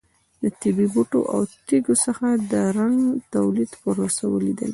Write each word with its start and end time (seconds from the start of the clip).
د 0.41 0.43
طبیعي 0.61 0.87
بوټو 0.93 1.21
او 1.33 1.41
تېږو 1.67 1.95
څخه 2.05 2.27
د 2.51 2.53
رنګ 2.77 2.99
تولید 3.33 3.71
پروسه 3.81 4.23
ولیدله. 4.29 4.69